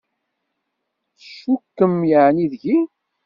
[1.19, 2.77] Tcukkem yeεni deg-i?